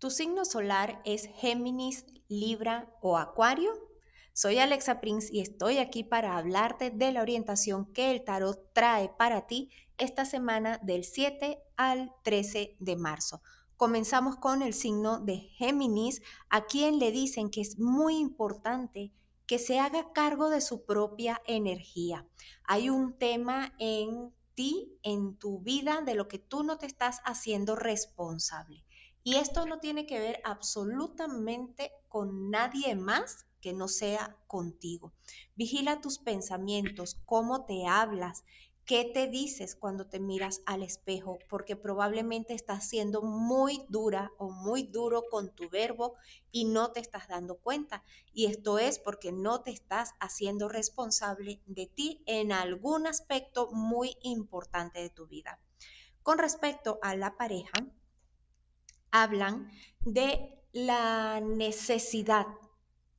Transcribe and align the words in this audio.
¿Tu 0.00 0.08
signo 0.08 0.46
solar 0.46 1.02
es 1.04 1.26
Géminis, 1.26 2.06
Libra 2.26 2.90
o 3.02 3.18
Acuario? 3.18 3.70
Soy 4.32 4.56
Alexa 4.56 4.98
Prince 4.98 5.28
y 5.30 5.40
estoy 5.40 5.76
aquí 5.76 6.04
para 6.04 6.38
hablarte 6.38 6.90
de 6.90 7.12
la 7.12 7.20
orientación 7.20 7.84
que 7.92 8.10
el 8.10 8.24
tarot 8.24 8.72
trae 8.72 9.10
para 9.10 9.46
ti 9.46 9.68
esta 9.98 10.24
semana 10.24 10.78
del 10.82 11.04
7 11.04 11.62
al 11.76 12.14
13 12.22 12.78
de 12.80 12.96
marzo. 12.96 13.42
Comenzamos 13.76 14.36
con 14.36 14.62
el 14.62 14.72
signo 14.72 15.20
de 15.20 15.36
Géminis, 15.58 16.22
a 16.48 16.64
quien 16.64 16.98
le 16.98 17.12
dicen 17.12 17.50
que 17.50 17.60
es 17.60 17.78
muy 17.78 18.16
importante 18.16 19.12
que 19.46 19.58
se 19.58 19.80
haga 19.80 20.14
cargo 20.14 20.48
de 20.48 20.62
su 20.62 20.86
propia 20.86 21.42
energía. 21.46 22.26
Hay 22.64 22.88
un 22.88 23.18
tema 23.18 23.74
en 23.78 24.32
ti, 24.54 24.98
en 25.02 25.36
tu 25.36 25.58
vida, 25.58 26.00
de 26.00 26.14
lo 26.14 26.26
que 26.26 26.38
tú 26.38 26.62
no 26.62 26.78
te 26.78 26.86
estás 26.86 27.20
haciendo 27.26 27.76
responsable. 27.76 28.82
Y 29.22 29.36
esto 29.36 29.66
no 29.66 29.80
tiene 29.80 30.06
que 30.06 30.18
ver 30.18 30.40
absolutamente 30.44 31.92
con 32.08 32.50
nadie 32.50 32.94
más 32.94 33.46
que 33.60 33.72
no 33.72 33.88
sea 33.88 34.36
contigo. 34.46 35.12
Vigila 35.54 36.00
tus 36.00 36.18
pensamientos, 36.18 37.20
cómo 37.26 37.66
te 37.66 37.86
hablas, 37.86 38.44
¿Qué 38.90 39.04
te 39.04 39.28
dices 39.28 39.76
cuando 39.76 40.08
te 40.08 40.18
miras 40.18 40.62
al 40.66 40.82
espejo? 40.82 41.38
Porque 41.48 41.76
probablemente 41.76 42.54
estás 42.54 42.88
siendo 42.88 43.22
muy 43.22 43.84
dura 43.88 44.32
o 44.36 44.50
muy 44.50 44.82
duro 44.82 45.26
con 45.30 45.54
tu 45.54 45.68
verbo 45.70 46.16
y 46.50 46.64
no 46.64 46.90
te 46.90 46.98
estás 46.98 47.28
dando 47.28 47.56
cuenta. 47.58 48.02
Y 48.32 48.46
esto 48.46 48.80
es 48.80 48.98
porque 48.98 49.30
no 49.30 49.62
te 49.62 49.70
estás 49.70 50.14
haciendo 50.18 50.68
responsable 50.68 51.60
de 51.66 51.86
ti 51.86 52.24
en 52.26 52.50
algún 52.50 53.06
aspecto 53.06 53.70
muy 53.70 54.16
importante 54.22 54.98
de 54.98 55.10
tu 55.10 55.28
vida. 55.28 55.60
Con 56.24 56.38
respecto 56.38 56.98
a 57.00 57.14
la 57.14 57.36
pareja, 57.36 57.70
hablan 59.10 59.70
de 60.00 60.58
la 60.72 61.40
necesidad 61.40 62.46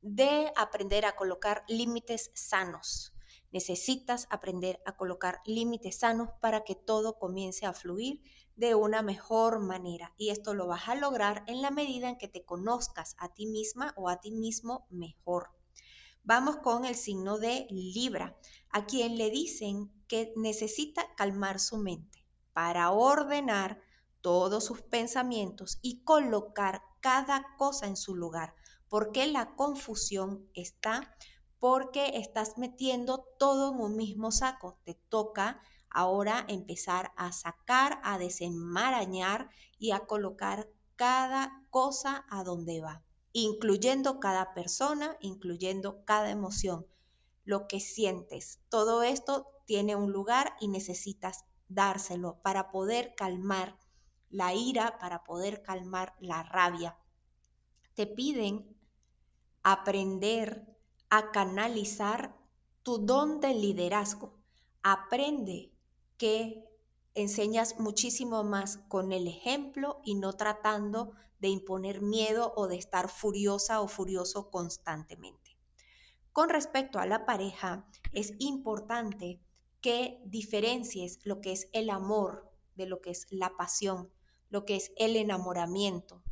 de 0.00 0.52
aprender 0.56 1.04
a 1.04 1.16
colocar 1.16 1.64
límites 1.68 2.30
sanos 2.34 3.12
Necesitas 3.52 4.26
aprender 4.30 4.80
a 4.86 4.96
colocar 4.96 5.42
límites 5.44 5.98
sanos 5.98 6.30
para 6.40 6.64
que 6.64 6.74
todo 6.74 7.18
comience 7.18 7.66
a 7.66 7.74
fluir 7.74 8.22
de 8.56 8.74
una 8.74 9.02
mejor 9.02 9.60
manera. 9.60 10.14
Y 10.16 10.30
esto 10.30 10.54
lo 10.54 10.66
vas 10.66 10.88
a 10.88 10.94
lograr 10.94 11.44
en 11.46 11.60
la 11.60 11.70
medida 11.70 12.08
en 12.08 12.16
que 12.16 12.28
te 12.28 12.46
conozcas 12.46 13.14
a 13.18 13.28
ti 13.28 13.46
misma 13.46 13.92
o 13.96 14.08
a 14.08 14.20
ti 14.20 14.30
mismo 14.30 14.86
mejor. 14.88 15.50
Vamos 16.24 16.56
con 16.58 16.86
el 16.86 16.94
signo 16.94 17.38
de 17.38 17.66
Libra, 17.68 18.38
a 18.70 18.86
quien 18.86 19.18
le 19.18 19.28
dicen 19.28 19.92
que 20.08 20.32
necesita 20.34 21.14
calmar 21.14 21.60
su 21.60 21.76
mente 21.76 22.24
para 22.54 22.90
ordenar 22.90 23.82
todos 24.22 24.64
sus 24.64 24.80
pensamientos 24.80 25.78
y 25.82 26.02
colocar 26.04 26.82
cada 27.00 27.44
cosa 27.58 27.86
en 27.86 27.96
su 27.96 28.16
lugar, 28.16 28.54
porque 28.88 29.26
la 29.26 29.54
confusión 29.54 30.48
está 30.54 31.14
porque 31.62 32.18
estás 32.18 32.58
metiendo 32.58 33.24
todo 33.38 33.72
en 33.72 33.80
un 33.80 33.96
mismo 33.96 34.32
saco. 34.32 34.80
Te 34.82 34.94
toca 35.08 35.60
ahora 35.90 36.44
empezar 36.48 37.12
a 37.16 37.30
sacar, 37.30 38.00
a 38.02 38.18
desenmarañar 38.18 39.48
y 39.78 39.92
a 39.92 40.00
colocar 40.00 40.68
cada 40.96 41.64
cosa 41.70 42.24
a 42.30 42.42
donde 42.42 42.80
va, 42.80 43.04
incluyendo 43.32 44.18
cada 44.18 44.54
persona, 44.54 45.16
incluyendo 45.20 46.04
cada 46.04 46.30
emoción, 46.30 46.84
lo 47.44 47.68
que 47.68 47.78
sientes. 47.78 48.58
Todo 48.68 49.04
esto 49.04 49.46
tiene 49.64 49.94
un 49.94 50.10
lugar 50.10 50.56
y 50.58 50.66
necesitas 50.66 51.44
dárselo 51.68 52.40
para 52.42 52.72
poder 52.72 53.14
calmar 53.14 53.78
la 54.32 54.54
ira, 54.54 54.98
para 54.98 55.22
poder 55.22 55.62
calmar 55.62 56.14
la 56.18 56.42
rabia. 56.42 56.98
Te 57.94 58.06
piden 58.06 58.76
aprender 59.62 60.66
a 61.10 61.30
canalizar 61.30 62.34
tu 62.82 62.98
don 62.98 63.40
de 63.40 63.54
liderazgo. 63.54 64.34
Aprende 64.82 65.70
que 66.16 66.64
enseñas 67.14 67.78
muchísimo 67.78 68.42
más 68.42 68.78
con 68.88 69.12
el 69.12 69.28
ejemplo 69.28 70.00
y 70.04 70.14
no 70.14 70.32
tratando 70.32 71.12
de 71.38 71.48
imponer 71.48 72.00
miedo 72.00 72.52
o 72.56 72.66
de 72.66 72.76
estar 72.76 73.08
furiosa 73.08 73.80
o 73.82 73.88
furioso 73.88 74.50
constantemente. 74.50 75.58
Con 76.32 76.48
respecto 76.48 76.98
a 76.98 77.06
la 77.06 77.26
pareja, 77.26 77.86
es 78.12 78.32
importante 78.38 79.40
que 79.82 80.22
diferencies 80.24 81.18
lo 81.26 81.40
que 81.40 81.52
es 81.52 81.68
el 81.72 81.90
amor 81.90 82.50
de 82.74 82.86
lo 82.86 83.02
que 83.02 83.10
es 83.10 83.26
la 83.30 83.56
pasión, 83.56 84.10
lo 84.52 84.66
que 84.66 84.76
es 84.76 84.92
el 84.96 85.16
enamoramiento, 85.16 86.22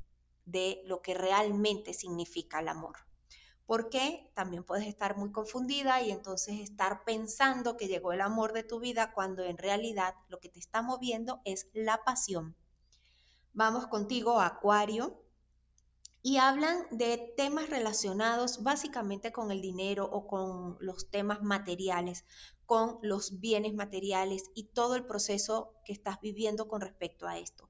de 0.44 0.82
lo 0.84 1.00
que 1.00 1.14
realmente 1.14 1.94
significa 1.94 2.60
el 2.60 2.68
amor. 2.68 2.98
Porque 3.64 4.30
también 4.34 4.62
puedes 4.62 4.86
estar 4.86 5.16
muy 5.16 5.32
confundida 5.32 6.02
y 6.02 6.10
entonces 6.10 6.60
estar 6.60 7.04
pensando 7.04 7.78
que 7.78 7.88
llegó 7.88 8.12
el 8.12 8.20
amor 8.20 8.52
de 8.52 8.62
tu 8.62 8.78
vida 8.78 9.12
cuando 9.14 9.42
en 9.42 9.56
realidad 9.56 10.14
lo 10.28 10.38
que 10.38 10.50
te 10.50 10.58
está 10.58 10.82
moviendo 10.82 11.40
es 11.46 11.68
la 11.72 12.04
pasión. 12.04 12.54
Vamos 13.54 13.86
contigo, 13.86 14.38
Acuario, 14.38 15.24
y 16.20 16.36
hablan 16.36 16.86
de 16.90 17.32
temas 17.38 17.70
relacionados 17.70 18.62
básicamente 18.62 19.32
con 19.32 19.50
el 19.50 19.62
dinero 19.62 20.04
o 20.04 20.26
con 20.26 20.76
los 20.80 21.10
temas 21.10 21.40
materiales, 21.40 22.26
con 22.70 23.00
los 23.02 23.40
bienes 23.40 23.74
materiales 23.74 24.44
y 24.54 24.68
todo 24.68 24.94
el 24.94 25.04
proceso 25.04 25.74
que 25.84 25.92
estás 25.92 26.20
viviendo 26.20 26.68
con 26.68 26.80
respecto 26.80 27.26
a 27.26 27.36
esto 27.36 27.68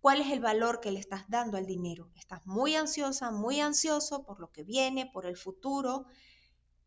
cuál 0.00 0.20
es 0.20 0.30
el 0.30 0.38
valor 0.38 0.78
que 0.78 0.92
le 0.92 1.00
estás 1.00 1.28
dando 1.28 1.56
al 1.56 1.66
dinero. 1.66 2.12
Estás 2.14 2.46
muy 2.46 2.76
ansiosa, 2.76 3.32
muy 3.32 3.58
ansioso 3.58 4.24
por 4.24 4.38
lo 4.38 4.52
que 4.52 4.62
viene, 4.62 5.10
por 5.12 5.26
el 5.26 5.36
futuro. 5.36 6.06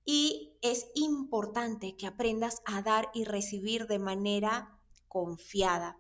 Y 0.05 0.53
es 0.61 0.87
importante 0.95 1.97
que 1.97 2.07
aprendas 2.07 2.61
a 2.63 2.81
dar 2.81 3.09
y 3.13 3.25
recibir 3.25 3.87
de 3.87 3.99
manera 3.99 4.79
confiada. 5.09 5.99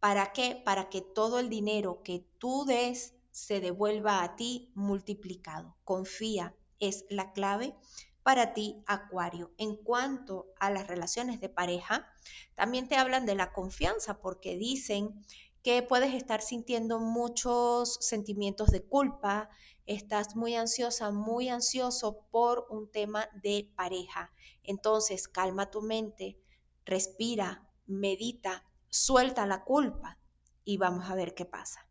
¿Para 0.00 0.32
qué? 0.32 0.62
Para 0.64 0.88
que 0.88 1.02
todo 1.02 1.38
el 1.38 1.50
dinero 1.50 2.02
que 2.02 2.26
tú 2.38 2.64
des 2.64 3.12
se 3.30 3.60
devuelva 3.60 4.22
a 4.22 4.34
ti 4.34 4.72
multiplicado. 4.74 5.76
Confía, 5.84 6.56
es 6.78 7.04
la 7.10 7.34
clave 7.34 7.76
para 8.24 8.54
ti, 8.54 8.82
Acuario. 8.86 9.52
En 9.58 9.76
cuanto 9.76 10.46
a 10.58 10.70
las 10.70 10.88
relaciones 10.88 11.40
de 11.40 11.50
pareja, 11.50 12.10
también 12.56 12.88
te 12.88 12.96
hablan 12.96 13.26
de 13.26 13.34
la 13.34 13.52
confianza 13.52 14.18
porque 14.18 14.56
dicen 14.56 15.22
que 15.62 15.82
puedes 15.82 16.14
estar 16.14 16.40
sintiendo 16.40 16.98
muchos 16.98 17.98
sentimientos 18.00 18.70
de 18.70 18.82
culpa, 18.82 19.50
estás 19.86 20.36
muy 20.36 20.56
ansiosa, 20.56 21.10
muy 21.10 21.50
ansioso 21.50 22.26
por 22.30 22.66
un 22.70 22.90
tema 22.90 23.28
de 23.42 23.70
pareja. 23.76 24.32
Entonces, 24.62 25.28
calma 25.28 25.70
tu 25.70 25.82
mente, 25.82 26.38
respira, 26.86 27.70
medita, 27.86 28.64
suelta 28.88 29.46
la 29.46 29.64
culpa 29.64 30.18
y 30.64 30.78
vamos 30.78 31.10
a 31.10 31.14
ver 31.14 31.34
qué 31.34 31.44
pasa. 31.44 31.86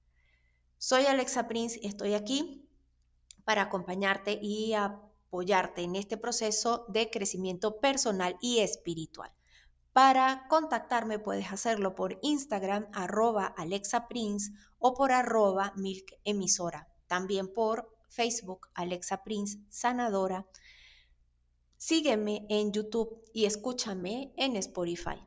Soy 0.80 1.06
Alexa 1.06 1.48
Prince 1.48 1.80
y 1.80 1.88
estoy 1.88 2.16
aquí 2.16 2.68
para 3.46 3.64
acompañarte 3.64 4.40
y 4.42 4.74
apoyarte 5.34 5.82
en 5.82 5.96
este 5.96 6.16
proceso 6.16 6.86
de 6.90 7.10
crecimiento 7.10 7.80
personal 7.80 8.38
y 8.40 8.60
espiritual. 8.60 9.32
Para 9.92 10.46
contactarme 10.48 11.18
puedes 11.18 11.52
hacerlo 11.52 11.96
por 11.96 12.20
Instagram 12.22 12.88
arroba 12.94 13.48
Alexa 13.48 14.08
Prince 14.08 14.52
o 14.78 14.94
por 14.94 15.12
arroba 15.12 15.74
Milk 15.76 16.06
Emisora. 16.24 16.88
También 17.08 17.52
por 17.52 17.98
Facebook 18.10 18.68
Alexa 18.76 19.24
Prince 19.24 19.58
Sanadora. 19.70 20.46
Sígueme 21.78 22.46
en 22.50 22.72
YouTube 22.72 23.24
y 23.34 23.46
escúchame 23.46 24.34
en 24.38 24.56
Spotify. 24.58 25.18